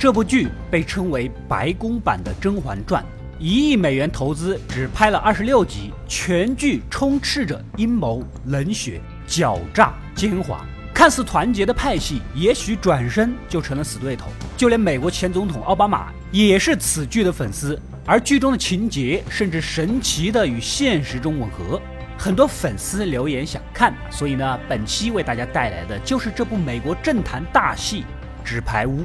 [0.00, 3.02] 这部剧被称为白宫版的《甄嬛传》，
[3.38, 10.56] 一亿美元投资只拍了二十六集，全剧充斥着阴谋、冷血、狡诈、奸猾。
[10.94, 14.28] 看似团结的派系，也许转身就成了死对头。
[14.56, 21.78] 就连美国前总统奥巴马也是此剧的粉丝，而剧中的情节甚至神奇的与现实中吻合。
[22.16, 28.00] 很多粉丝留言想看，所以呢，本期为大家带来的就是这部美国政坛大戏
[28.42, 29.00] 《纸牌屋》。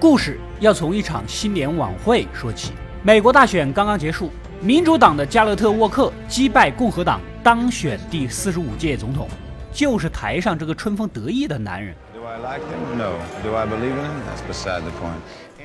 [0.00, 2.72] 故事要从一场新年晚会说起。
[3.02, 4.30] 美国大选刚刚结束，
[4.60, 9.28] 民主党的加勒特·沃克击败共和党，当选第四十五届总统，
[9.72, 11.94] 就是台上这个春风得意的男人。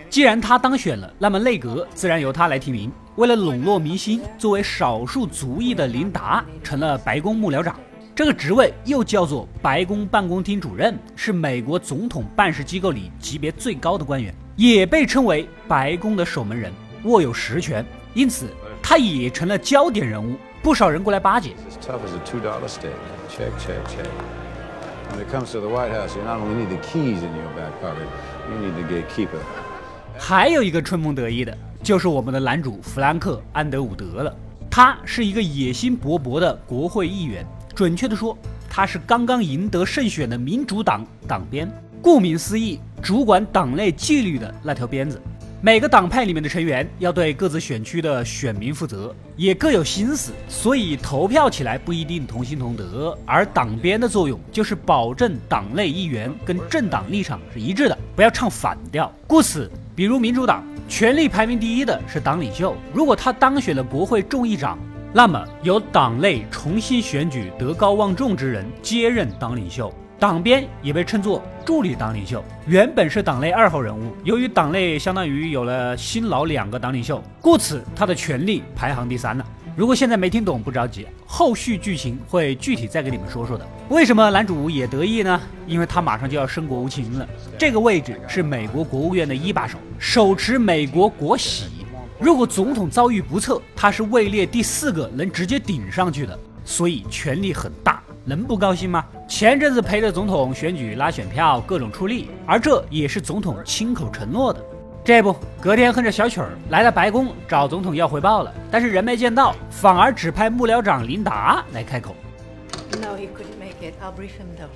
[0.09, 2.91] 既然他当选了，那么内阁自然由他来提名。
[3.15, 7.75] 为了笼络民心，作为少数族裔的琳达成了白宫幕僚长。
[8.19, 16.69] 这个职位又叫做白宫办公厅主任，是美国总统办事机构里级别最高的官员，也被称为白宫的守门人，
[17.05, 17.81] 握有实权，
[18.13, 18.49] 因此
[18.83, 21.51] 他也成了焦点人物，不少人过来巴结。
[30.17, 34.35] 还有一个春风得意的，就是我们的男主弗兰克·安德伍德了，
[34.69, 37.47] 他是一个野心勃勃的国会议员。
[37.79, 38.37] 准确的说，
[38.69, 41.71] 他是刚刚赢得胜选的民主党党鞭。
[42.01, 45.21] 顾名思义，主管党内纪律的那条鞭子。
[45.61, 53.17] 每个党派里面的成员要对各自选区的选民负责，也各有心思，所以投票起来不一定同心同德。
[53.25, 59.09] 而党鞭的作用就是保证党内议员跟政党立场是一致的，不要唱反调。
[59.25, 64.77] 故此，比如民主党权力排名第一的是党领袖，如果他当选了国会众议长。
[65.11, 72.43] 那么，由党内重新选举德高望重之人接任党领袖，党鞭也被称作助理党领袖。
[72.67, 79.43] 原本是党内二号人物，由于党内相当于有了新老两个党领袖，故此他的权力排行第三了。
[79.75, 83.65] 如果现在没听懂，不着急，后续剧情会具体再给你们说说的。
[83.89, 85.41] 为什么男主也得意呢？
[85.65, 91.78] 因为他马上就要升国务卿了，这个位置是美国国务院的一把手，手持美国国玺。
[92.19, 99.05] 如果总统遭遇不测，他是位列第四个能直接顶上去的，所以权力很大，能不高兴吗？
[99.25, 104.61] 前阵子陪着总统选举拉选票，各种出力，而这也是总统亲口承诺的。
[105.01, 112.13] 这不，隔天哼着小曲儿来到白宫找总统要汇报了，但是人没见到，反而指派幕僚长琳达来开口。
[113.01, 113.93] No, he couldn't make it.
[114.03, 114.67] I'll brief him though.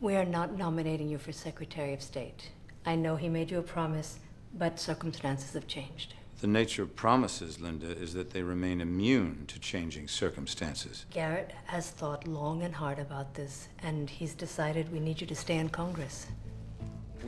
[0.00, 2.50] We are not nominating you for Secretary of State.
[2.82, 4.14] I know he made you a promise.
[4.54, 6.14] But circumstances have changed.
[6.40, 11.06] The nature of promises, Linda, is that they remain immune to changing circumstances.
[11.10, 15.36] Garrett has thought long and hard about this, and he's decided we need you to
[15.36, 16.26] stay in Congress.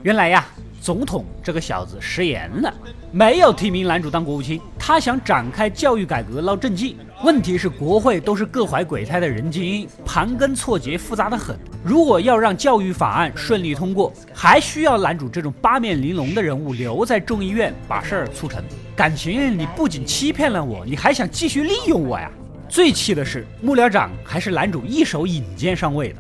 [0.03, 0.45] 原来呀，
[0.81, 2.73] 总统这个小子食言了，
[3.11, 4.61] 没有提名男主当国务卿。
[4.79, 6.97] 他想展开教育改革捞政绩。
[7.23, 11.59] 问题是国会都是各怀鬼胎的人精，盘根错节，复杂的很。
[11.83, 18.63] 如果要让教育法案顺利通过，还需要男主这种八面玲珑的人物留在众议院把事儿促成。
[18.95, 22.31] 感情你不仅欺骗了我，你还想继续利用我呀？
[22.69, 26.17] 最气的是幕僚长还是男主一手引荐上位的。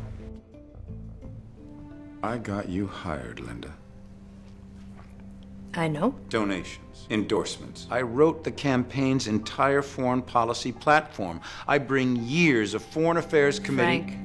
[2.24, 3.68] I got you hired, Linda.
[5.74, 6.14] I know.
[6.30, 7.86] Donations, endorsements.
[7.90, 11.40] I wrote the campaign's entire foreign policy platform.
[11.66, 14.06] I bring years of foreign affairs committee.
[14.06, 14.18] Frank,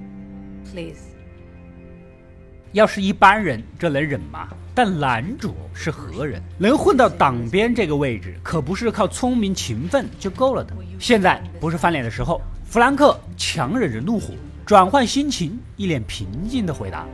[0.71, 1.01] please.
[2.71, 4.47] 要是一般人，这能忍吗？
[4.73, 6.41] 但男主是何人？
[6.57, 10.73] 能混到党边这个位置，可不是靠聪明勤奋就够了的。
[10.99, 12.41] 现在不是翻脸的时候。
[12.63, 14.33] 弗兰克强忍着怒火，
[14.65, 17.05] 转换心情，一脸平静的回答。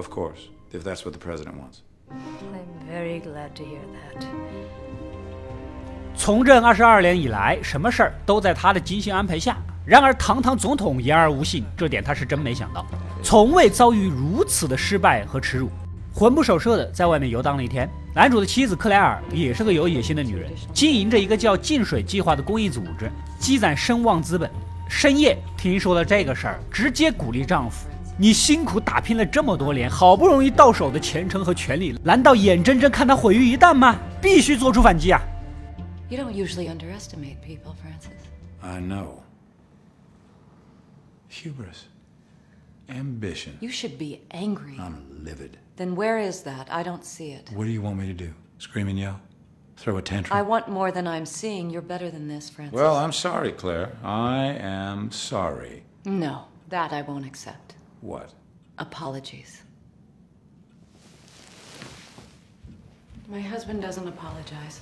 [0.00, 1.80] Of course, if that's what the president wants.
[2.08, 4.24] I'm very glad to hear that.
[6.16, 9.58] 从政二十二年以来，什么事儿都在他的精心安排下。
[9.84, 12.86] 然而，堂堂总统言而无信，这点他是真没想到，
[13.22, 15.68] 从未遭遇如此的失败和耻辱。
[16.14, 17.86] 魂不守舍的在外面游荡了一天。
[18.14, 24.50] 男主的妻子克莱尔也是个有野心的女人，经营着一个叫“净水计划”的公益组织，积攒声望资本。
[24.88, 27.86] 深夜听说了这个事儿，直接鼓励丈夫。
[28.19, 33.99] 你辛苦打拼了这么多年，好不容易到手的前程和权利，难道眼睁睁看他毁于一旦吗？
[34.21, 35.21] 必须做出反击啊！
[36.09, 38.13] You don't usually underestimate people, Francis.
[38.61, 39.23] I know.
[41.29, 41.87] Hubris,
[42.87, 43.53] ambition.
[43.59, 44.77] You should be angry.
[44.77, 45.57] I'm livid.
[45.75, 46.67] Then where is that?
[46.69, 47.51] I don't see it.
[47.53, 48.31] What do you want me to do?
[48.59, 49.19] Scream and yell?
[49.75, 50.37] Throw a tantrum?
[50.37, 51.69] I want more than I'm seeing.
[51.69, 52.73] You're better than this, Francis.
[52.73, 53.91] Well, I'm sorry, Claire.
[54.03, 55.83] I am sorry.
[56.05, 57.75] No, that I won't accept.
[58.00, 58.30] What?
[58.76, 59.62] Apologies.
[63.28, 64.80] My husband doesn't apologize,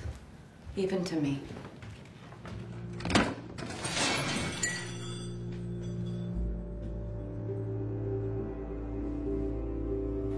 [0.76, 1.38] even to me.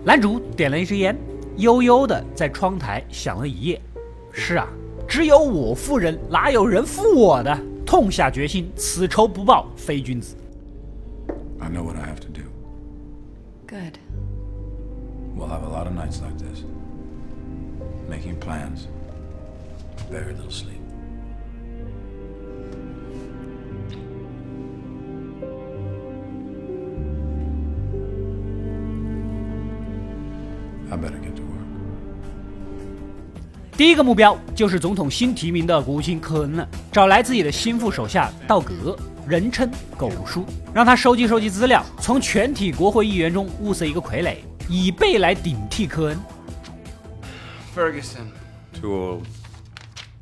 [0.02, 1.14] 男主点了一支烟，
[1.58, 3.80] 悠悠的在窗台想了一夜。
[4.32, 4.66] 是啊，
[5.06, 7.56] 只有我负人，哪有人负我的？
[7.84, 10.34] 痛下决心，此仇不报非君子。
[11.60, 12.29] I know what I have to.
[13.70, 14.00] Good.
[15.36, 16.64] We'll have a lot of nights like this.
[18.08, 18.88] Making plans.
[20.10, 20.80] Very little sleep.
[30.90, 31.60] I better get to work.
[33.76, 38.96] 第一个目标就是总统新提名的国务卿科恩了，找来自己的心腹手下道格，
[39.27, 44.37] 人称狗叔，让他收集收集资料，从全体国会议员中物色一个傀儡，
[44.69, 46.19] 以备来顶替科恩。
[47.75, 48.27] Ferguson.
[48.73, 49.27] Too old.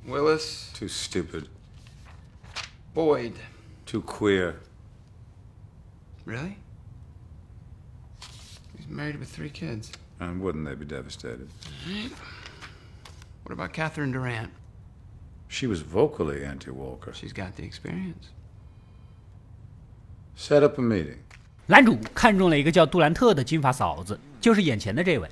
[0.07, 0.71] Willis.
[0.73, 1.45] Too stupid.
[2.93, 3.33] Boyd.
[3.85, 4.55] Too queer.
[6.25, 6.57] Really?
[8.77, 9.91] He's married with three kids.
[10.19, 11.47] And wouldn't they be devastated?
[13.43, 14.51] What about Catherine Durant?
[15.47, 17.13] She was vocally anti Walker.
[17.13, 18.31] She's got the experience.
[20.38, 21.16] Set up a meeting.
[21.66, 25.28] 男主看中了一个叫杜兰特的金发嫂子，就是眼前的这位。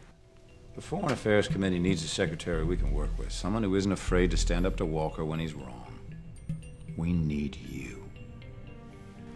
[0.74, 4.30] The Foreign Affairs Committee needs a secretary we can work with, someone who isn't afraid
[4.30, 5.86] to stand up to Walker when he's wrong.
[6.96, 7.98] We need you.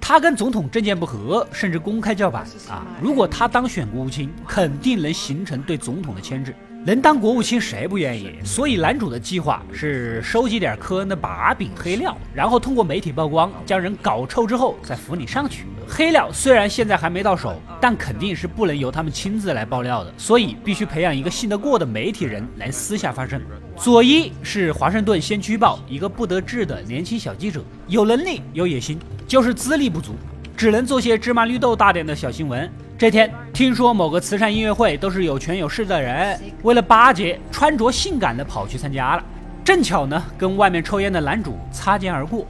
[0.00, 2.84] 他跟总统政见不合，甚至公开叫板啊！
[3.00, 6.52] 如果他当选国务卿，肯定能形成对总统的牵制。
[6.82, 8.32] 能当国务卿谁不愿意？
[8.42, 15.66] 所以男主的计划是收集点科恩的把柄黑料，然后通过媒体曝光，将人搞臭之后再扶你上去。
[15.86, 23.38] 黑料虽然现在还没到手，但肯定是不能由他们亲自来爆料的，所以必须培养一个信得过的媒体人来私下发声。
[23.76, 28.98] 佐伊是华盛顿先驱报一个不得志的年轻小记者，有能力有野心，
[29.28, 30.14] 就是资历不足，
[30.56, 32.70] 只能做些芝麻绿豆大点的小新闻。
[33.00, 39.24] 这天听说某个慈善音乐会都是有权有势的人，为了巴结，穿着性感的跑去参加了。
[39.64, 42.46] 正巧呢，跟外面抽烟的男主擦肩而过。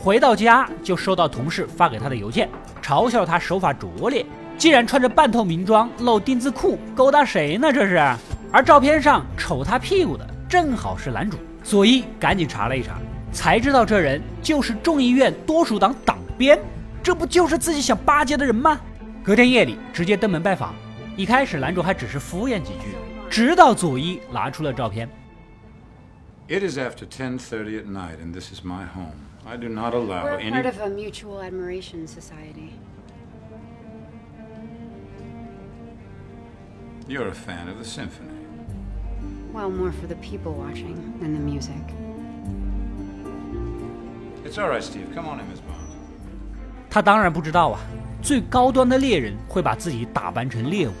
[0.00, 2.48] 回到家就收到同事发给他的邮件，
[2.82, 4.26] 嘲笑他手法拙劣，
[4.56, 7.72] 竟然穿着半透明装露丁字裤，勾搭谁呢？
[7.72, 8.02] 这是。
[8.50, 11.38] 而照片上瞅他屁股的正好是男主。
[11.62, 12.98] 佐伊赶紧查了一查，
[13.32, 16.58] 才知道这人就是众议院多数党党鞭，
[17.02, 18.80] 这不就是自己想巴结的人吗？
[19.22, 20.74] 隔天夜里直接登门拜访，
[21.16, 22.94] 一开始男主还只是敷衍几句，
[23.28, 25.08] 直到佐伊拿出了照片。
[26.48, 29.12] It is after 10:30 at night, and this is my home.
[29.46, 30.50] I do not allow any.
[30.50, 32.72] We're part of a mutual admiration society.
[37.06, 38.46] You're a fan of the symphony.
[39.52, 42.07] Well, more for the people watching than the music.
[44.48, 45.14] It's all right, Steve.
[45.14, 45.76] Come on in, Miss Bond.
[46.88, 47.80] 他当然不知道啊，
[48.22, 50.92] 最高端的猎人会把自己打扮成猎物，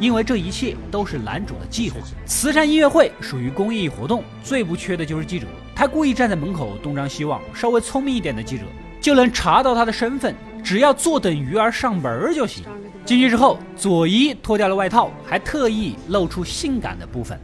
[0.00, 1.98] 因为这一切都是男主的计划。
[2.24, 5.46] 慈善音乐会属于公益活动，最不缺的就是记者。
[5.74, 8.64] 他故意站在门口东张西望，稍微聪明一点的记者
[9.02, 10.34] 就能查到他的身份，
[10.64, 12.64] 只要坐等鱼儿上门儿就行。
[13.04, 17.38] 进去之后，佐伊脱掉了外套，还特意露出性感的部分。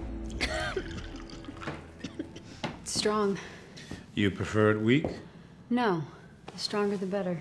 [2.86, 3.36] Strong.
[4.14, 5.04] You prefer it weak?
[5.69, 6.01] No.
[6.47, 7.37] The stronger the better.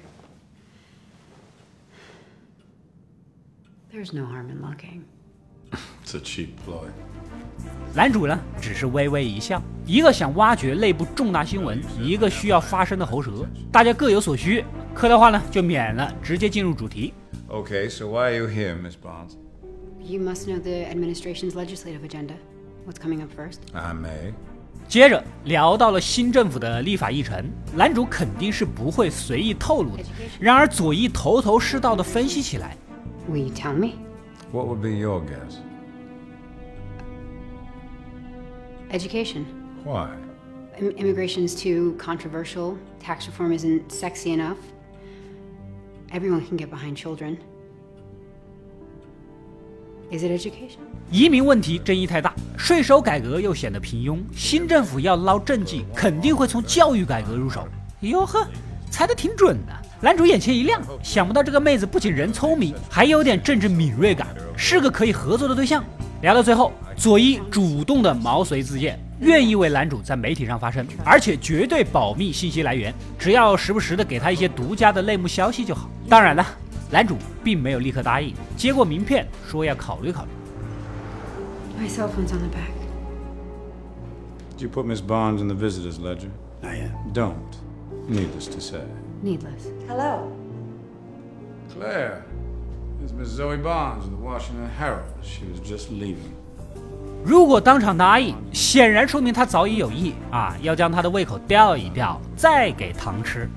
[3.92, 5.04] There's no harm in looking.
[6.02, 6.88] It's a cheap ploy.
[7.94, 9.62] 男主呢，只是微微一笑。
[9.86, 14.64] 一个想挖掘内部重大新闻，一个需要发声的喉舌，大家各有所需。
[14.92, 17.14] 客套话呢就免了，直接进入主题。
[17.48, 19.36] Okay, so why are you here, Miss Bonds?
[20.00, 22.34] You must know the administration's legislative agenda.
[22.84, 23.60] What's coming up first?
[23.72, 24.34] I may.
[24.88, 27.44] 接着聊到了新政府的立法议程，
[27.74, 30.02] 男主肯定是不会随意透露的。
[30.38, 32.76] 然而佐伊头头是道的分析起来，
[33.28, 33.92] Will you tell me?
[34.52, 35.56] What would be your guess?
[38.90, 39.44] Education.
[39.84, 40.10] Why?
[40.78, 42.76] Im- immigration is too controversial.
[43.00, 44.58] Tax reform isn't sexy enough.
[46.12, 47.38] Everyone can get behind children.
[50.11, 50.79] Is it education?
[51.11, 57.67] 移民问题争议太大，税收改革又显得平庸，新政府要捞政绩，肯定会从教育改革入手。
[58.01, 58.47] 哟呵，
[58.89, 59.73] 猜得挺准的。
[60.01, 65.83] 男主眼前一亮，想不到这个妹子不仅人聪明，还有点政治敏锐感，是个可以合作的对象。
[66.23, 75.87] 聊到最后，佐伊主动的毛遂自荐，愿意为男主在媒体上发声，而且绝对保密信息来源，只要时不时的给他一些独家的内幕消息就好。
[76.09, 76.45] 当然了，
[76.91, 80.31] 男主并没有立刻答应，接过名片说要考虑考虑。
[81.79, 82.73] My cell phone's on the back.
[84.57, 86.29] Did you put Miss Barnes in the visitor's ledger?
[86.61, 86.91] Not yet.
[87.13, 87.55] Don't,
[88.09, 88.81] needless to say.
[89.21, 89.71] Needless.
[89.87, 90.31] Hello.
[91.73, 92.23] Claire,
[93.05, 95.05] is Miss Zoe Barnes of the Washington Herald.
[95.21, 96.33] She was just leaving.
[97.23, 103.49] 如果当场答应，显然说明他早已有意啊，要将他的胃口吊一吊，再给糖吃。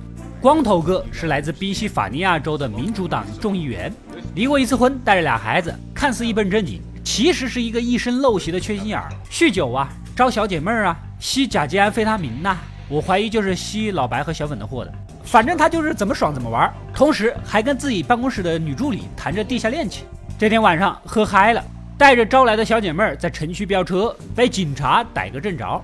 [0.43, 3.95] 光头哥是来自宾夕法尼亚州的民主党众议员，
[4.35, 12.59] 离过一次婚，带着俩孩子，看似一本正经，其实是一个一身陋习的缺心眼儿，酗酒啊，招小姐妹儿啊，吸甲基安非他命呐、
[12.89, 14.93] 我怀疑就是吸老白和小粉的货的。
[15.23, 20.05] 反正他就是怎么爽怎么玩，同时还跟自己办公室的女助理谈着地下恋情。
[20.37, 21.65] 这天晚上喝嗨了，
[21.97, 25.81] 带着招来的小姐妹儿在城区飙车，被警察逮个正着。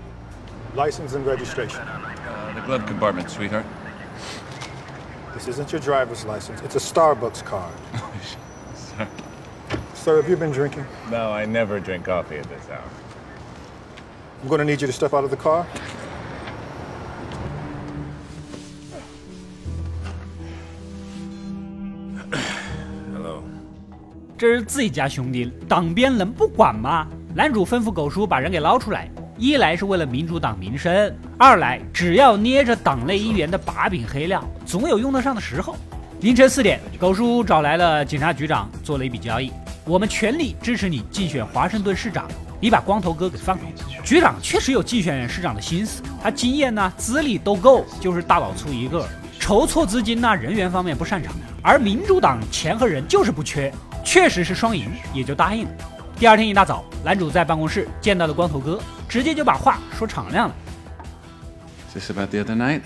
[0.76, 1.78] License and registration.
[2.54, 3.62] The glove compartment, sweeter
[5.37, 6.61] This isn't your driver's license.
[6.61, 7.73] It's a Starbucks card.
[9.93, 10.85] Sir, have you been drinking?
[11.09, 12.83] No, I never drink coffee at this hour.
[14.41, 15.65] I'm going to need you to step out of the car.
[23.13, 23.43] Hello.
[24.37, 27.07] 这是自己家兄弟，党鞭能不管吗？
[27.33, 35.76] 男主吩咐狗叔把人给捞出来， 一来是为了民主党名声，二来只要捏着党内议员的把柄黑料，总有用得上的时候。
[36.22, 39.52] 凌晨四点，狗叔找来了警察局长，做了一笔交易：
[39.84, 42.26] 我们全力支持你竞选华盛顿市长，
[42.60, 43.62] 你把光头哥给放了。
[44.02, 51.32] 局长确实有竞选市长的心思，他经验呢、资历都够，就是大老粗一个，筹措资金呐、人员方面不擅长。
[51.62, 53.72] 而民主党钱和人就是不缺，
[54.04, 55.70] 确实是双赢，也就答应了。
[56.18, 60.55] 第二天一大早，男主在办公室见到了光头哥，直接就把话说敞亮了。
[61.89, 62.81] Is this about the other night?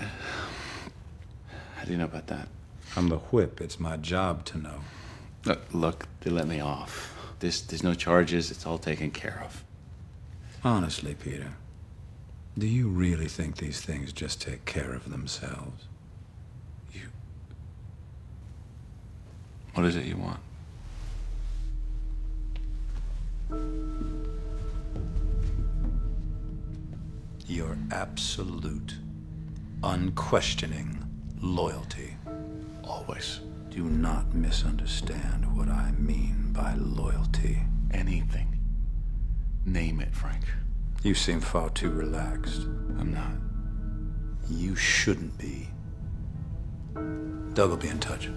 [1.78, 2.48] How do you know about that?
[2.96, 3.60] I'm the whip.
[3.60, 4.80] It's my job to know.
[5.44, 7.14] Look, look, they let me off.
[7.40, 8.50] There's, there's no charges.
[8.50, 9.64] It's all taken care of.
[10.64, 11.52] Honestly, Peter,
[12.58, 15.84] do you really think these things just take care of themselves?
[16.92, 17.08] You.
[19.74, 20.40] What is it you want?
[27.46, 28.96] Your absolute,
[29.82, 30.98] unquestioning
[31.40, 32.16] loyalty.
[32.84, 33.40] Always.
[33.70, 37.58] Do not misunderstand what I mean by loyalty.
[37.92, 38.58] Anything.
[39.64, 40.44] Name it, Frank.
[41.02, 42.66] You seem far too relaxed.
[42.98, 43.36] I'm not.
[44.50, 45.68] You shouldn't be.
[47.54, 48.30] Doug will be in touch.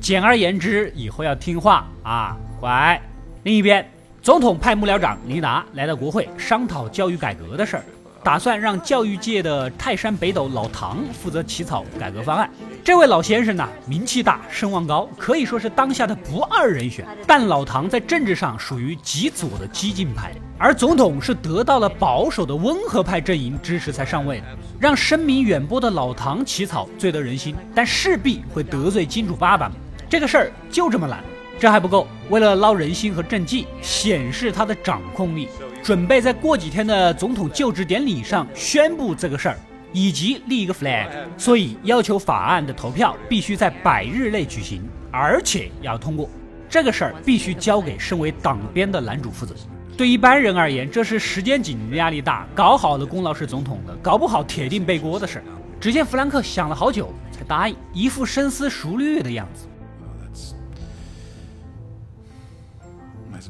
[0.00, 3.00] 简而言之，以后要听话啊，乖。
[3.42, 3.88] 另一边，
[4.22, 7.84] 总统派幕僚长尼达来到国会商讨教育改革的事儿，
[8.29, 12.47] 打算让教育界的泰山北斗老唐负责起草改革方案。
[12.83, 17.07] 这位老先生呢，名气大，声望高，可以说是当下的不二人选。
[17.25, 24.45] 但老唐在政治上属于极左的激进派，而总统是得到了保守的温和派阵营支持才上位的。
[24.79, 29.71] 让声名远播的老唐起草最得人心，但势必会得罪金主爸爸。
[30.07, 31.23] 这个事儿就这么难。
[31.59, 35.49] 这还不够，为了捞人心和政绩，显示他的掌控力，
[35.83, 39.59] 准备在过几天的总统就职典礼上宣布这个事儿，
[39.91, 41.09] 以及立一个 flag。
[41.37, 46.29] 所以要求法案的投票必须在百日内举行，而且要通过。
[46.69, 49.53] 这个事儿必须交给身为党鞭的男主负责。
[49.97, 55.43] 对一般人而言，这是时间紧、压力大，搞好了功劳是总统的，搞不好铁定背锅的事儿。
[55.77, 59.65] 只见弗兰克想了好久才答应，一副深思熟虑的样子。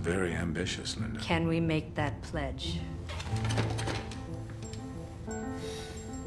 [0.01, 1.20] Very ambitious, Linda.
[1.20, 2.79] Can we make that pledge?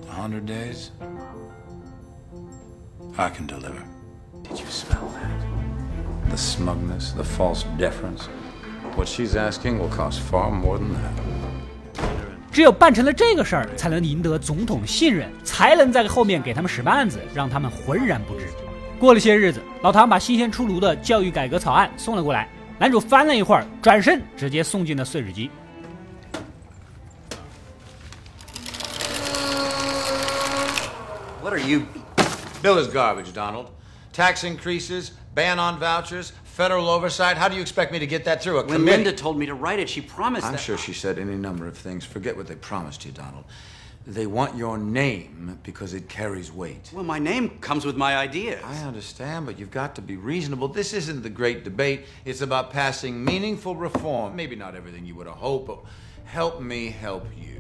[0.09, 0.91] A hundred days?
[3.17, 3.83] I can deliver.
[4.43, 6.31] Did you smell that?
[6.31, 8.29] The smugness, the false deference.
[8.97, 11.12] What she's asking will cost far more than that.
[12.50, 18.47] 只有办成了这个事儿，才能赢得总统信任，才能在后面给他们使绊子，让他们浑然不知。
[19.00, 22.49] 过了些日子，老唐把新鲜出炉的教育改革草案送了过来，
[22.81, 25.50] 男主翻了一会儿，转身直接送进了碎纸机。
[31.41, 31.84] What are you?
[32.62, 33.67] Bill is garbage, Donald.
[34.12, 37.38] Tax increases, ban on vouchers, federal oversight.
[37.38, 38.57] How do you expect me to get that through?
[38.57, 39.03] A When committee?
[39.03, 40.60] Linda told me to write it, she promised I'm that.
[40.60, 42.03] sure she said any number of things.
[42.03, 43.46] Forget what they promised you, Donald.
[44.10, 46.91] They want your name because it carries weight.
[46.93, 48.62] Well, my name comes with my ideas.
[48.63, 50.69] I understand, but you've got to be reasonable.
[50.69, 52.05] This isn't the great debate.
[52.24, 54.34] It's about passing meaningful reform.
[54.34, 55.79] Maybe not everything you would have hoped, but
[56.25, 57.60] help me help you.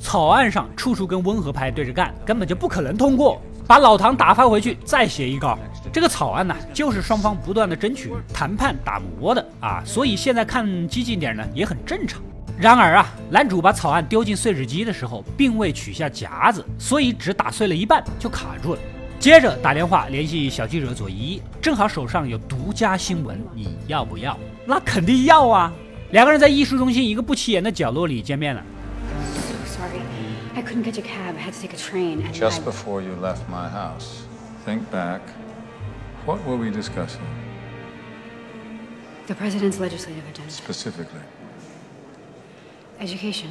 [0.00, 3.40] 草案上处处跟温和派对着干，根本就不可能通过。
[3.66, 5.56] 把老唐打发回去，再写一稿。
[5.92, 12.20] 这个草案呢，就是双方不断的争取、谈判、打磨的啊，所以现在看激进点呢，也很正常。
[12.57, 18.79] 然而啊，男主把草案丢进碎纸机的时候，并未取下夹子，所以只打碎了一半就卡住了。
[19.19, 24.37] 接着打电话联系小记者左一，正好手上有独家新闻，你要不要？
[24.65, 25.73] 那肯定要啊！
[26.11, 28.63] 两个人在艺术中心一个不起眼的角落里见面了。
[29.35, 30.01] So sorry.
[30.55, 31.35] I couldn't catch a cab.
[31.35, 32.21] I had to take a train.
[32.31, 34.21] Just before you left my house,
[34.65, 35.21] think back.
[36.25, 37.19] What were we discussing
[39.25, 40.51] The president's legislative agenda.
[40.51, 41.21] specifically?
[42.99, 43.49] Education.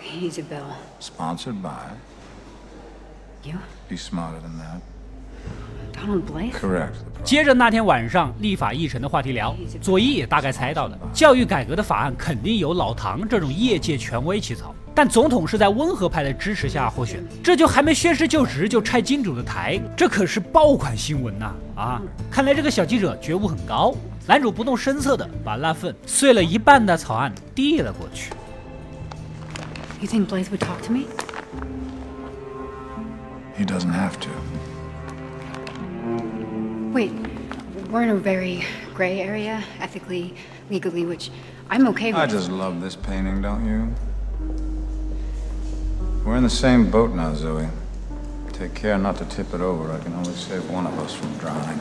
[0.00, 0.66] He needs a bill.
[1.00, 1.70] Sponsored by?
[3.44, 3.54] You?
[3.88, 4.80] Be smarter than that.
[5.92, 6.22] Donald?
[6.52, 6.94] Correct.
[7.22, 21.54] 接着那天晚上立法议程的话题聊，左一也大概猜到了，教育改革的法案肯定由老唐这种业界权威起草，但总统是在温和派的支持下获选，这就还没宣誓就职就拆金主的台，这可是爆款新闻呐！
[21.76, 23.94] 啊，看来这个小记者觉悟很高。
[24.26, 28.32] 男主不动声色的把那份碎了一半的草案递了过去。
[30.01, 31.07] You think Blythe would talk to me?
[33.57, 34.29] He doesn't have to.
[36.93, 37.11] Wait,
[37.89, 38.63] we're in a very
[38.93, 40.35] gray area, ethically,
[40.69, 41.31] legally, which
[41.69, 42.21] I'm okay with.
[42.21, 43.93] I just love this painting, don't you?
[46.23, 47.67] We're in the same boat now, Zoe.
[48.53, 49.91] Take care not to tip it over.
[49.91, 51.79] I can only save one of us from drowning.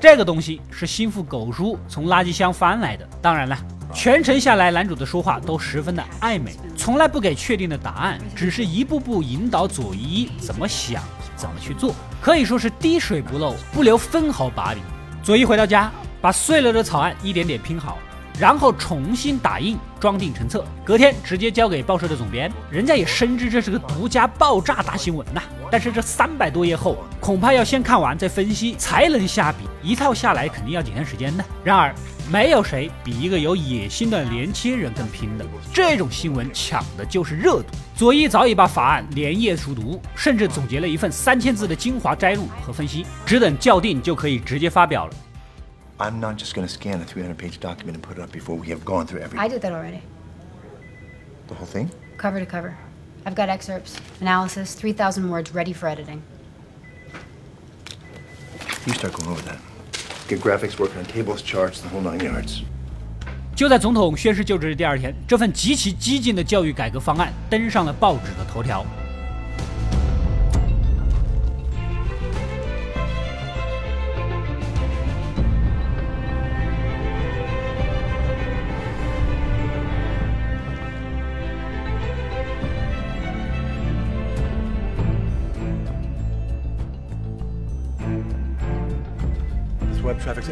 [0.00, 3.06] 这个东西是心腹狗叔从垃圾箱翻来的。
[3.20, 3.58] 当然了，
[3.95, 11.01] 全程下来，男主的说话都十分的暧昧，从来不给确定的答案，只是一步步引导佐伊怎么想、
[11.37, 14.83] 怎么去做，可以说是滴水不漏，不留分毫把柄。
[15.23, 15.89] 佐伊回到家，
[16.21, 17.97] 把碎了的草案一点点拼好，
[18.37, 25.41] 然后重新打印，装订成册，隔天直接交给报社的总编，人家也深知这是个独家爆炸大新闻呐。
[25.71, 31.43] 但是这三百多页厚，恐怕要先看完再分析才能下笔，一套下来肯定要几天时间的。
[31.63, 31.95] 然而，
[32.29, 37.67] 没有谁比一个有野心的年轻人更拼的，这种新闻抢的就是热度。
[37.95, 45.13] 左一早已把法案连夜熟读，甚至总结了一份三千字的精华摘录和分析，只等校订就可以直接发表了。
[45.98, 48.68] I'm not just going to scan a 300 page document and put it up before we
[48.68, 49.38] have gone through every.
[49.38, 50.00] I did that already,
[51.48, 51.90] The whole thing?
[52.16, 52.74] cover to cover.
[53.26, 56.22] I've got excerpts, analysis, 3,000 words ready for editing.
[58.86, 59.58] You start going over that.
[60.28, 62.62] Get graphics working on tables, charts, the whole nine yards.
[63.54, 68.86] 就在总统宣誓就职的第二天，这份极其激进的教育改革方案登上了报纸的头条。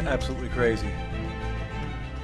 [0.02, 0.86] Absolutely crazy.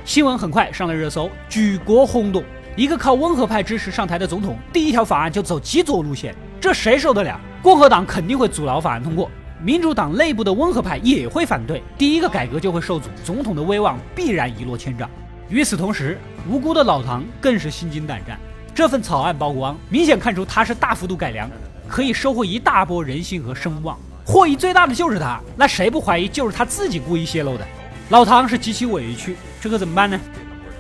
[0.05, 2.43] 新闻很快上了热搜，举国轰动。
[2.77, 7.39] 一个靠温和派支持上台的总统，第一条法案就走极左路线，这谁受得了？
[7.63, 9.31] 共和党肯定会阻挠法案通过，
[9.63, 15.11] 民主党内部的温和派也会反对，第一个改革就会受阻，总统的威望必然一落千丈。
[15.49, 18.39] 与此同时，无辜的老唐更是心惊胆战。
[18.73, 21.51] 这份草案曝光，明显看出他是大幅度改良，
[21.89, 23.99] 可以收获一大波人心和声望。
[24.31, 27.67] 获益最大的就是他，那谁不怀疑就是他自己故意泄露的？
[28.11, 30.21] 老唐是极其委屈，这可怎么办呢？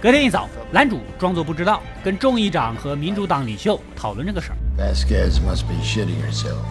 [0.00, 4.56] 隔天一早，男主装作不知道，跟众议长和民主党领袖讨论这个事儿。
[4.78, 6.62] Vasquez must be shitting herself.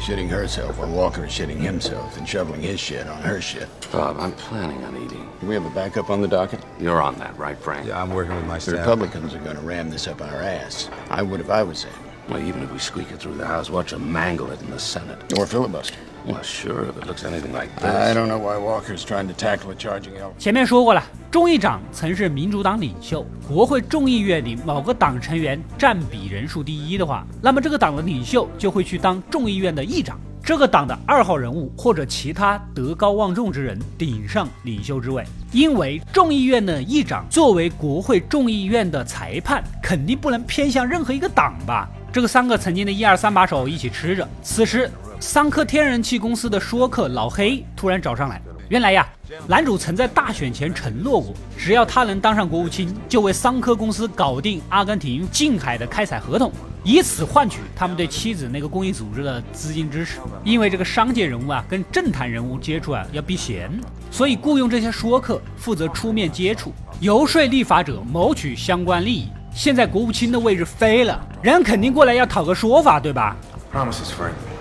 [0.00, 3.68] Shitting herself while Walker is shitting himself and shoveling his shit on her shit.
[3.92, 5.24] Bob, I'm planning on eating.
[5.40, 6.58] Do we have a backup on the docket?
[6.80, 7.86] You're on that, right, Frank?
[7.86, 8.74] Yeah, I'm working with my staff.
[8.74, 10.90] The Republicans are going to ram this up our ass.
[11.08, 11.92] I would if I was them.
[12.28, 14.80] Well, even if we squeak it through the House, watch them mangle it in the
[14.80, 15.32] Senate.
[15.38, 15.94] Or filibuster.
[16.26, 17.84] Well, sure, if it looks anything like this.
[17.84, 20.40] I don't know why Walker's trying to tackle a charging elephant.
[20.40, 35.24] 前面说过了，众议长曾是民主党领袖，国会众议院里某个党成员占比人数第一的话，那么这个党的领袖就会去当众议院的议长，这个党的二号人物或者其他德高望重之人顶上领袖之位。
[35.52, 41.88] 因为众议院的议长作为国会众议院的裁判，肯定不能偏向任何一个党吧？
[42.12, 48.40] 这个三个曾经的一二三把手一起吃着，此时桑科天然气公司的说客老黑突然找上来。
[48.68, 49.08] 原来呀，
[49.46, 56.52] 男主曾在大选前承诺过，只要他能当上国务卿，就为桑科公司搞定阿根廷近海的开采合同，
[56.82, 60.18] 以此换取他们对妻子那个公益组织的资金支持。
[60.42, 63.70] 因为这个商界人物啊，跟政坛人物接触啊要避嫌，
[64.10, 69.28] 所以雇佣这些说客负责出面接触，游说立法者谋取相关利益。
[69.54, 73.36] 现在国务卿的位置飞了，人肯定过来要讨个说法，对吧
[73.72, 74.55] ？Promises, Frank.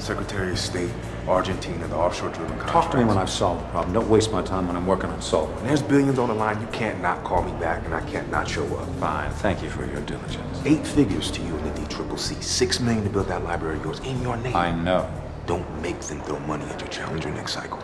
[0.00, 0.90] Secretary of State,
[1.26, 3.32] Argentina, the offshore-driven Talk to me when contracts.
[3.32, 3.92] I've solved the problem.
[3.92, 5.68] Don't waste my time when I'm working on solving When it.
[5.68, 8.48] there's billions on the line, you can't not call me back, and I can't not
[8.48, 8.88] show up.
[9.00, 9.30] Fine.
[9.42, 10.62] Thank you for your diligence.
[10.64, 12.42] Eight figures to you in the DCCC.
[12.42, 14.54] Six million to build that library of yours in your name.
[14.54, 15.06] I know.
[15.46, 17.78] Don't make them throw money at your challenger next cycle.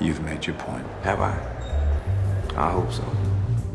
[0.00, 0.84] You've made your point.
[1.04, 1.34] Have I?
[2.56, 3.02] I hope so.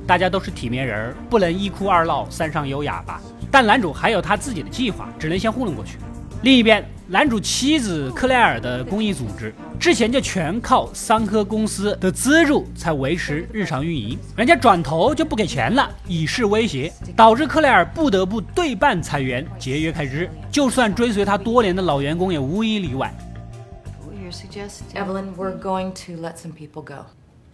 [0.05, 3.19] 大家都是体面人儿，不能一哭二闹三上优雅吧？
[3.51, 5.97] 但男主还有他自己的计划，只能先糊弄过去。
[6.43, 20.30] 另一边， 男主妻子克莱尔的公益组织之前就全靠桑科公司的资助才维持日常运营，人家转头就不给钱了，以示威胁，导致克莱尔不得不对半裁员，节约开支。
[20.50, 23.12] 就算追随他多年的老员工也无一例外。
[24.22, 24.94] You're suggesting.
[24.94, 27.06] Evelyn, we're going to let some people go.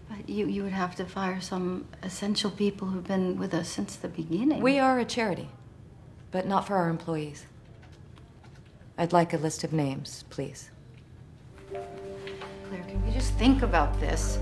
[0.08, 3.96] But you, you would have to fire some essential people who've been with us since
[4.00, 4.60] the beginning.
[4.60, 5.48] We are a charity,
[6.30, 7.46] but not for our employees.
[8.97, 10.69] I'd like a list of names, please.
[11.71, 14.37] Claire, can we just think about this?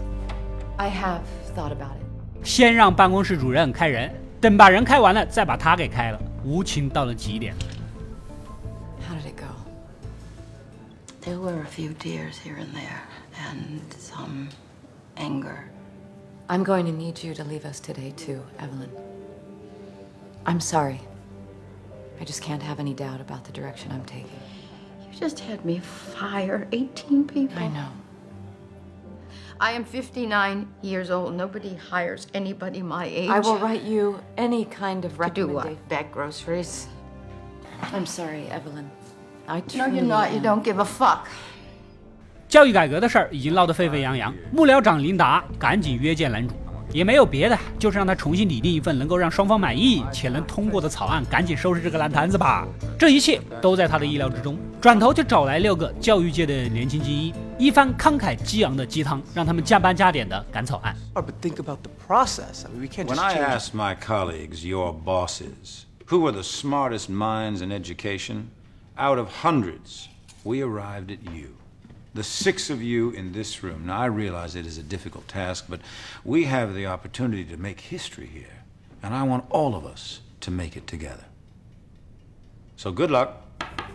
[0.77, 1.21] I have
[1.55, 2.05] thought about it.
[2.43, 7.55] 先让办公室主任开人，等把人开完了，再把他给开了，无情到了极点。
[9.07, 9.45] How did it go?
[11.21, 13.03] There were a few tears here and there,
[13.37, 14.49] and some
[15.17, 15.69] anger.
[16.47, 18.89] I'm going to need you to leave us today, too, Evelyn.
[20.45, 21.01] I'm sorry.
[22.19, 24.39] I just can't have any doubt about the direction I'm taking.
[25.11, 27.57] You just had me fire 18 people.
[27.57, 27.87] I know.
[29.59, 31.35] I am 59 years old.
[31.35, 33.29] Nobody hires anybody my age.
[33.29, 35.65] I will write you any kind of To do what?
[35.65, 35.77] recommendation.
[35.89, 36.87] Bag groceries?
[37.93, 38.89] I'm sorry, Evelyn.
[39.47, 40.31] I No, truly you're not.
[40.31, 40.43] You am.
[40.43, 41.27] don't give a fuck.
[42.47, 46.53] 教育改革的事儿已经闹得沸沸扬扬，幕僚长琳达赶紧约见男主，
[46.96, 52.66] 也没有别的，就是让他重新拟定一份能够让双方满意且能通过的草案，赶紧收拾这个烂摊子吧。
[52.98, 54.56] 这一切都在他的意料之中。
[54.80, 60.96] 转头就找来六个教育界的年轻精英，一番慷慨激昂的鸡汤，让他们加班加点的赶草案。
[61.12, 62.64] Oh, but think about the process.
[62.64, 67.10] I mean, we can't When I asked my colleagues, your bosses, who are the smartest
[67.10, 68.44] minds in education,
[68.96, 70.08] out of hundreds,
[70.44, 71.56] we arrived at you.
[72.15, 73.85] The six of you in this room.
[73.85, 75.79] Now, I realize it is a difficult task, but
[76.25, 78.63] we have the opportunity to make history here,
[79.01, 81.23] and I want all of us to make it together.
[82.75, 83.29] So good luck.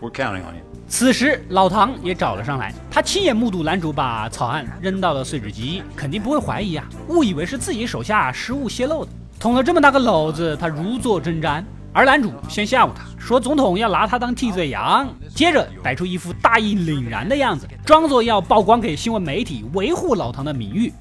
[0.01, 0.63] We're counting on you.
[0.89, 9.11] 此时，老唐也找了上来，他亲眼目睹男主把草案扔到了碎纸机，肯定不会怀疑啊，误以为是自己手下失误泄露的。
[9.39, 11.63] 捅了这么大个篓子，他如坐针毡。
[11.93, 20.93] 而男主先吓唬他，说总统要拿他当替罪羊，接着摆出一副大义凛然的样子，装作要曝光给新闻媒体，维护老唐的名誉。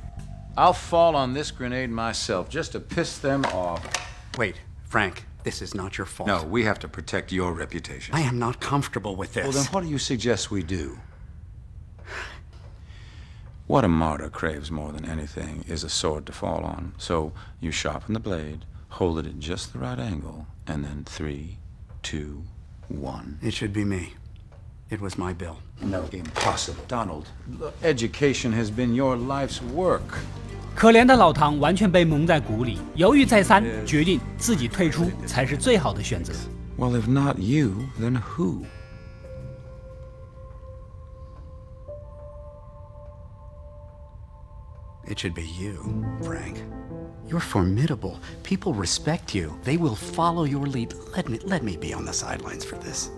[0.56, 3.82] I'll fall on this grenade myself just to piss them off.
[4.38, 4.56] Wait,
[4.89, 6.30] Frank, this is not your fault.
[6.30, 8.15] No, we have to protect your reputation.
[8.15, 9.43] I am not comfortable with this.
[9.43, 10.98] Well, then what do you suggest we do?
[13.67, 16.93] What a martyr craves more than anything is a sword to fall on.
[16.98, 21.58] So you sharpen the blade, hold it at just the right angle, and then three,
[22.02, 22.43] two,
[22.89, 23.38] one.
[23.41, 24.13] It should be me.
[24.89, 25.58] It was my bill.
[25.82, 26.84] No, impossible.
[26.88, 27.26] Donald,
[27.60, 30.19] look, education has been your life's work.
[30.76, 36.34] 可怜的老唐完全被蒙在鼓里，犹豫再三，决定自己退出才是最好的选择。
[36.78, 38.63] Well, if not you, then who?
[45.11, 46.59] It should be you, Frank.
[47.29, 48.20] You're formidable.
[48.44, 49.59] People respect you.
[49.64, 50.94] They will follow your lead.
[51.16, 53.09] Let me let me be on the sidelines for this.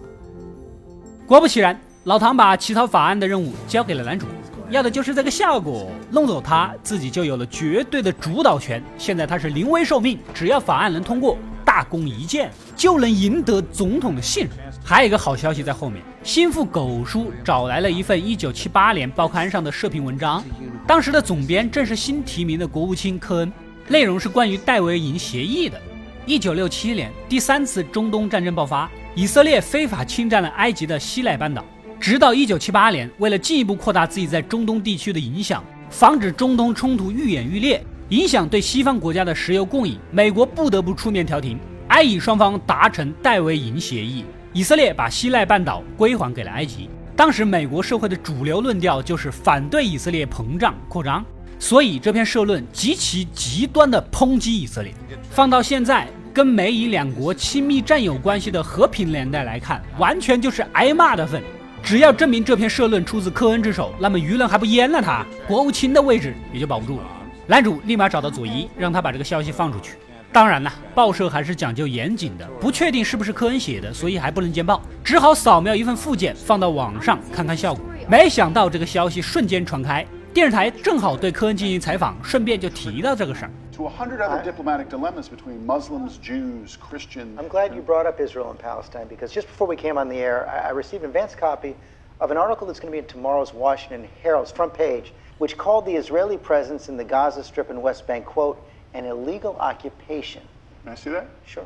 [1.27, 4.27] 果不其然，老唐把起草法案的任务交给了男主，
[4.71, 8.83] 要的就是这个效果，弄走他自己就有了绝对的主导权。
[8.97, 14.53] 现在他是临危受命，只要法案能通过，大功一件，就能赢得总统的信任。
[14.85, 20.43] 还有一个好消息在后面，心腹狗叔找来了一份1978年报刊上的社评文章，
[20.87, 23.53] 当时的总编正是新提名的国务卿科恩，
[23.87, 25.81] 内容是关于戴维营协议的。
[26.27, 31.65] 1967年，第三次中东战争爆发，以色列非法侵占了埃及的西奈半岛。
[32.01, 46.91] 直到1978年，为了进一步扩大自己在中东地区的影响，防止中东冲突愈演愈烈，影响对西方国家的石油供应，美国不得不出面调停，埃以双方达成戴维营协议，以色列把西奈半岛归还给了埃及。
[47.23, 51.25] 当时美国社会的主流论调就是反对以色列膨胀扩张，
[51.57, 54.93] 所以这篇社论极其极端的抨击以色列。
[55.31, 61.41] 放到现在，跟美以两国亲密战友关系的和平年代来看，完全就是挨骂的份。
[61.81, 67.07] 只要证明这篇社论出自科恩之手，那么舆论还不阉了他，国务卿的位置也就保不住了。
[67.47, 69.93] 男主立马找到佐伊，让他把这个消息放出去。
[70.33, 77.85] 当然了，报社还是讲究严谨的，不确定是不是科恩写的，所以还不能见报，只好扫描一份附件放到网上看看效果。
[78.09, 83.51] 没想到这个消息瞬间传开，电视台正好对科恩进行采访，顺便就提到这个事儿。
[83.77, 87.39] To a hundred other diplomatic dilemmas between Muslims, Jews, Christians.
[87.39, 90.17] I'm glad you brought up Israel and Palestine because just before we came on the
[90.17, 91.75] air, I received an advance copy
[92.21, 95.85] of an article that's going to be in tomorrow's Washington Herald's front page, which called
[95.85, 98.57] the Israeli presence in the Gaza Strip and West Bank, quote,
[98.94, 100.42] an illegal occupation.
[100.86, 101.26] May I see that?
[101.46, 101.66] Sure.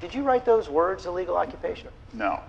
[0.00, 1.88] Did you write those words, illegal occupation?
[2.12, 2.40] No.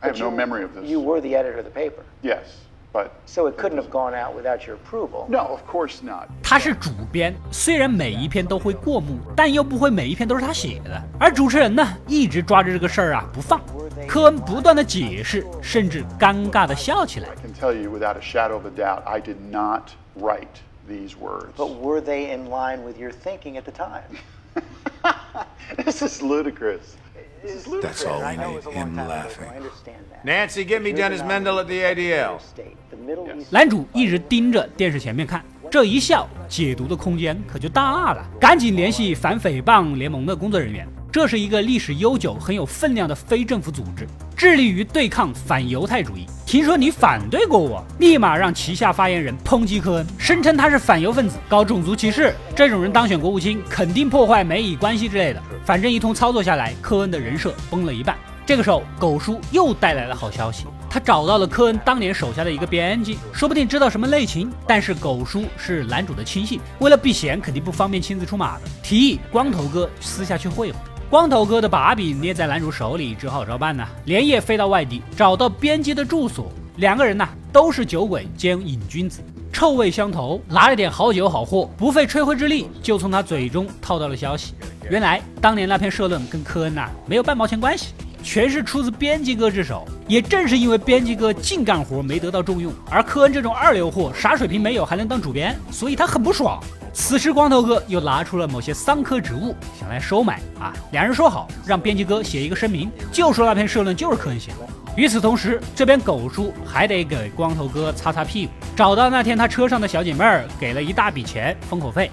[0.00, 0.84] I have But no you- memory of this.
[0.84, 2.02] You were the editor of the paper.
[2.22, 2.44] Yes,
[2.92, 5.26] but So it couldn't have gone out without your approval.
[5.28, 6.28] no, of course not.
[6.42, 11.02] 他是主编，虽然每一篇都会过目，但又不会每一篇都是他写的。
[11.18, 13.60] 而主持人呢，一直抓着这个事儿啊不放。
[14.06, 17.28] 科恩不断的解释，甚至尴尬的笑起来。
[17.28, 20.46] I can tell you without a shadow of a doubt, I did not write
[20.88, 21.52] these words.
[21.56, 24.18] But were they in line with your thinking at the time?
[25.84, 26.96] this is ludicrous.
[27.42, 29.14] This is That's all we I know it need, was a long him time ago,
[29.14, 29.48] laughing.
[29.48, 30.24] I understand that.
[30.24, 32.34] Nancy, get me You're Dennis the Mendel at the nominee ADL.
[32.34, 32.76] of state.
[32.90, 38.26] The Middle East 男主一直盯着电视前面看，这一笑，解读的空间可就大了。
[38.40, 46.25] 赶紧联系反诽谤联盟的工作人员， 这是一个历史悠久、很有分量的非政府组织，致力于对抗反犹太主义。
[46.45, 52.33] 听说你反对过我，立马让旗下发言人抨击科恩，声称他是反犹分子，搞种族歧视。
[52.55, 55.43] 这种人当选国务卿，肯定破坏美以关系之类的。
[55.65, 58.15] 反正一通操作下来，科恩的人设崩了一半。
[58.45, 64.49] 这个时候，狗叔又带来了好消息，他找到了科恩当年手下的一个编辑，说不定知道什么内情。
[64.65, 70.77] 但是狗叔是男主的亲信，为了避嫌，肯定不方便亲自出马的，提议光头哥私下去会会。
[71.11, 73.85] 光头哥的把柄捏在男主手里，只好照办呢。
[74.05, 79.19] 连夜飞到外地，找到编辑的住所，两个人呢都是酒鬼兼瘾君子，
[79.51, 84.53] 臭味相投，拿了点好酒好货，不费吹灰之力就从他嘴中套到了消息。
[84.89, 87.87] 原来当年那篇社论跟科恩呐、没有半毛钱关系，
[88.23, 89.85] 全是出自编辑哥之手。
[90.07, 96.57] 也正是因为编辑哥净干活没得到重用，而科恩这种二流货啥水平没有还能当主编，所以他很不爽。
[96.93, 100.73] 此时光头哥又拿出了某些桑科植物，想来收买啊。
[100.91, 104.57] 两人说好让编辑哥写一个声明，就说那篇社论就是科恩写的。
[104.97, 112.11] 与此同时，这边狗叔还得给光头哥擦擦屁股，找到那天他车上的小姐妹儿，给了一大笔钱封口费。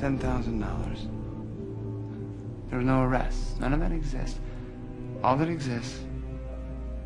[0.00, 1.06] Ten thousand dollars.
[2.70, 3.60] There was no arrests.
[3.60, 4.38] None of that exists.
[5.22, 5.98] All that exists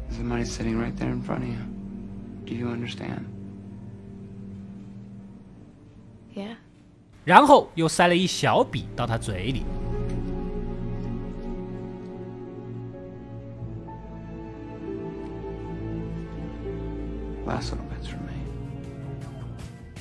[0.09, 1.75] is the money sitting right there in front of you.
[2.46, 3.24] Do you understand?
[6.35, 6.56] Yeah.
[7.24, 9.64] 然后又塞了一小笔到他嘴里。
[17.46, 18.32] Last little bit's for me.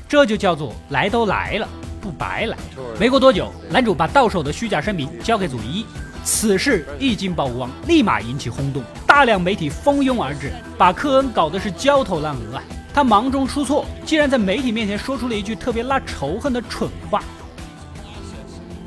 [0.08, 1.67] 这就叫做来都来了，
[2.01, 2.58] 不白来。
[2.99, 5.86] 没过多久，男主把到手的虚假声明交给祖一，
[6.25, 12.63] 此事一经曝光，立马引起轰动，大量媒体蜂拥而至，把科恩搞得是焦头烂额啊！
[12.91, 17.21] 他忙中出错，竟然在媒体面前说出了一句特别拉仇恨的蠢话。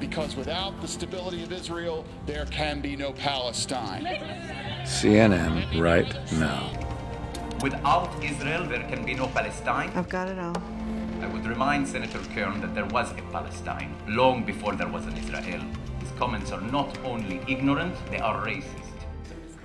[0.01, 4.03] Because without the stability of Israel, there can be no Palestine.
[4.85, 6.72] CNN right now.
[7.61, 9.90] Without Israel, there can be no Palestine.
[9.94, 10.61] I've got it all.
[11.22, 15.14] I would remind Senator Kern that there was a Palestine long before there was an
[15.16, 15.62] Israel.
[16.19, 18.65] Comments are not only ignorant, they are racist.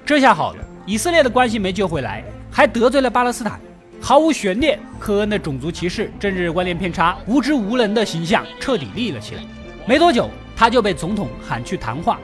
[0.06, 3.60] 这下好了，以色列的关系没救回来，还得罪了巴勒斯坦。
[4.00, 9.42] 毫无悬念，科恩的种族歧视、政治观念偏差、无知无能的形象彻底立了起来。
[9.88, 12.20] 没多久，他就被总统喊去谈话。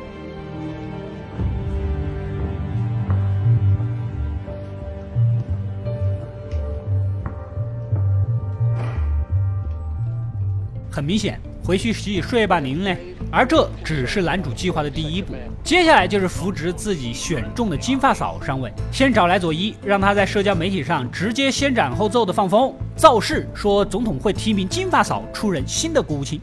[10.92, 12.98] 很明显，回去洗洗睡吧您嘞。
[13.32, 18.74] 而这只是男主计划的第一步，接下来就是扶植自己选中的金发嫂上位。
[18.92, 26.42] 先找来佐伊，让他在社交媒体上直接先斩后奏的放风，造势说总统会提名金发嫂出任新的国务卿。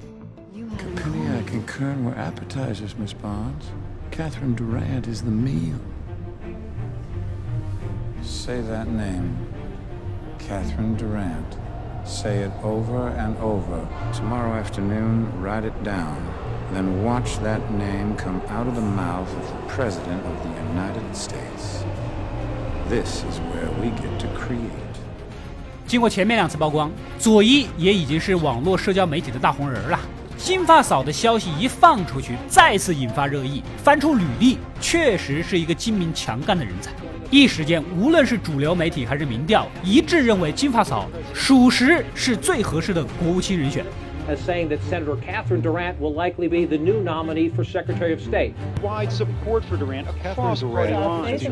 [10.38, 11.65] Catherine Durant.
[12.05, 13.87] Say it over and over.
[14.13, 16.17] Tomorrow afternoon, write it down.
[16.73, 21.15] Then watch that name come out of the mouth of the President of the United
[21.15, 21.83] States.
[22.89, 24.71] This is where we get to create.
[25.87, 29.99] 经过前面两次曝光，佐伊也已经是网络社交媒体的大红人了。
[30.36, 33.62] 金发嫂的消息一放出去，再次引发热议。
[33.78, 36.92] 翻出履历，确实是一个精明强干的人才。
[37.30, 43.84] 一时间，无论是主流媒体还是民调，一致认为金发嫂属实是最合适的国务卿人选。
[44.28, 48.54] as saying that Senator Catherine Durant will likely be the new nominee for Secretary of State.
[48.82, 51.42] Wide support for Durant across party lines.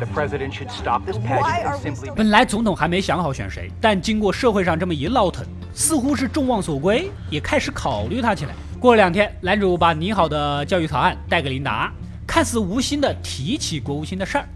[0.00, 2.10] The president should stop this pageant and simply.
[2.14, 5.44] 本来总统还没想好选谁，但经过社会上这么一闹腾，
[5.78, 8.54] 似乎是众望所归，也开始考虑他起来。
[8.80, 11.92] 过了两天，男主把拟好的教育草案带给琳达，
[12.26, 14.48] 看似无心的提起国务卿的事儿。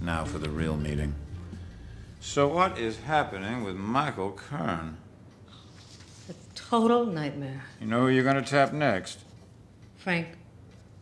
[0.00, 1.10] Now for the real meeting.
[2.22, 4.94] So what is happening with Michael Kern?
[6.30, 7.60] A Total nightmare.
[7.78, 9.16] You know who you're going to tap next?
[9.98, 10.28] Frank,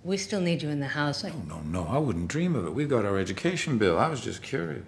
[0.03, 1.25] we still need you in the house.
[1.25, 2.75] I- No, no, I wouldn't dream of it.
[2.75, 4.01] We've got our education bill.
[4.01, 4.83] I was just curious.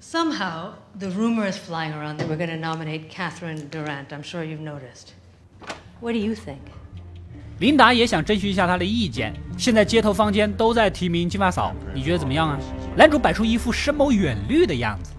[0.00, 4.12] Somehow, the rumor is flying around that we're going to nominate Catherine Durant.
[4.12, 5.14] I'm sure you've noticed.
[6.00, 6.58] What do you think?
[7.58, 9.34] 琳达也想征询一下他的意见。
[9.56, 12.58] 现在街头坊间都在提名金发嫂，你觉得怎么样啊？
[12.96, 15.12] 男主摆出一副深谋远虑的样子。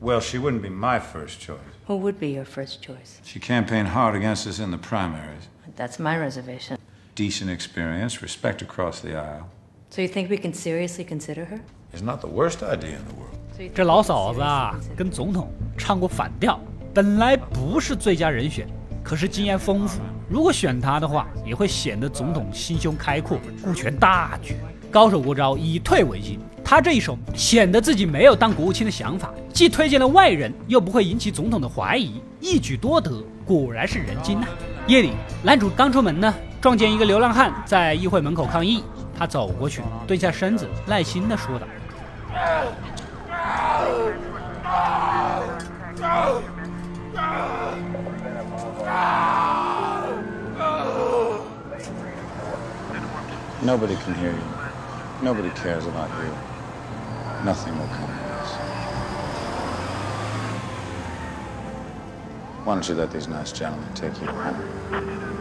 [0.00, 1.56] Well, she wouldn't be my first choice.
[1.86, 3.20] Who would be your first choice?
[3.24, 5.48] She campaigned hard against us in the primaries.
[5.76, 6.78] That's my reservation.
[7.14, 9.48] Decent experience, respect across the aisle.
[9.90, 11.60] So you think we can seriously consider her?
[11.92, 13.38] It's not the worst idea in the world.
[13.69, 16.59] 这老嫂子啊，跟总统唱过反调，
[16.93, 18.67] 本来不是最佳人选，
[19.03, 20.01] 可是经验丰富。
[20.29, 24.55] 如果选她的话，也会显得总统心胸开阔，顾全大局。
[24.89, 26.39] 高手过招，以退为进。
[26.63, 34.47] 他这一手显得自己没有当国务卿的想法，既推荐了外人，又不会引起总统的怀疑，一举多得，果然是人精呐、
[34.87, 35.11] 夜里，
[35.43, 38.83] 男主刚出门呢，撞见一个流浪汉在议会门口抗议。
[39.17, 41.67] 他走过去，蹲下身子，耐心地说道。
[53.63, 54.43] Nobody can hear you.
[55.21, 56.33] Nobody cares about you.
[57.45, 58.51] Nothing will come of this.
[62.65, 65.40] Why don't you let these nice gentlemen take you home?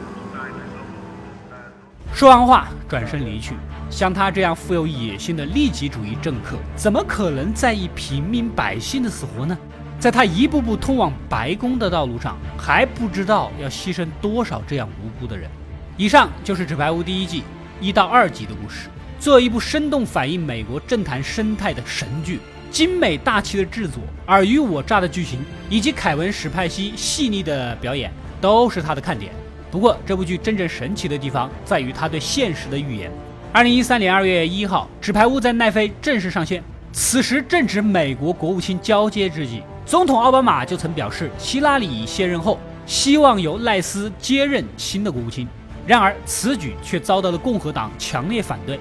[2.12, 3.54] 说完话，转身离去。
[3.88, 9.56] 像他这样富有野心的利己主义政客，怎么可能在意平民百姓的死活呢？
[9.98, 15.50] 在他一步步通往白宫的道路上，还不知道要牺牲多少这样无辜的人。
[15.96, 17.42] 以上就是《纸牌屋》第一季
[17.80, 18.88] 一到二集的故事。
[19.18, 29.32] 作为一部生动反映美国政坛生态的神剧，精美大气的制作、尔虞我诈的剧情，以及凯文·史派西细腻的表演，都是它的看点。
[29.70, 33.10] 不过，这部剧真正神奇的地方在于它对现实的预言。
[33.52, 36.62] 二零一三年二月一号，《纸牌屋》在奈飞正式上线。
[36.92, 45.46] 此时正值美国国务卿交接之际，总统奥巴马就曾表示，希拉里卸任后，希望由赖斯接任新的国务卿。
[45.86, 48.78] 然而，此举却遭到了共和党强烈反对。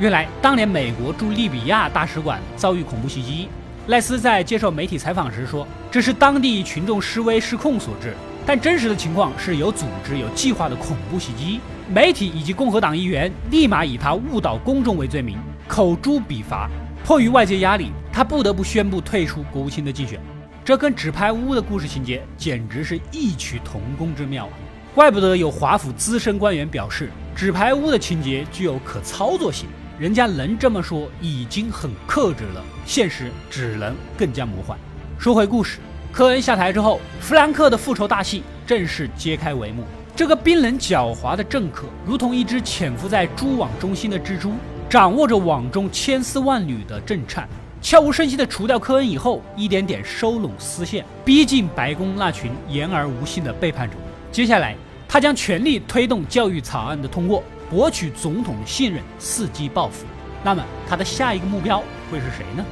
[0.00, 3.48] 原来，当年美国驻利比亚大使馆遭遇恐怖袭击，
[3.86, 8.12] 赖斯在接受媒体采访时说，这是当地群众示威失控所致。
[8.44, 11.60] 但真实的情况是有组织、有计划的恐怖袭击。
[11.88, 16.68] 媒体以及共和党议员立马以他误导公众为罪名，口诛笔伐。
[17.04, 20.20] 迫于外界压力，他不得不宣布退出国务卿的竞选。
[20.64, 24.52] 这跟《纸牌屋》的故事情节简直是异曲同工之妙啊！
[24.94, 29.68] 怪不得有华府资深官员表示，《纸牌屋》的情节具有可操作性。
[29.98, 34.78] 人家能这么说，已经很克制了，现实只能更加魔幻。
[35.18, 35.78] 说回故事，
[36.12, 39.82] 科恩下台之后，弗兰克的复仇大戏正式揭开帷幕。
[40.14, 44.52] 这个冰冷狡猾的政客，如同一只潜伏在蛛网中心的蜘蛛，
[44.90, 47.48] 掌握着网中千丝万缕的震颤。
[47.80, 53.96] 悄无声息地除掉科恩以后，一点点收拢丝线，逼近白宫那群言而无信的背叛者。
[54.30, 54.76] 接下来，
[55.08, 60.04] 他将全力推动教育草案的通过，博取总统的信任，伺机报复。
[60.44, 62.62] 那么，他的下一个目标会是谁呢？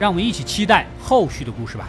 [0.00, 1.88] 让我们一起期待后续的故事吧。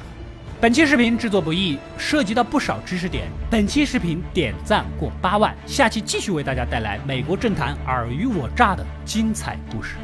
[0.62, 3.30] 本期视频制作不易，涉及到不少知识点。
[3.50, 9.96] 本期视频点赞过八万，下期继续为大家带来美国政坛尔虞我诈的精彩故事。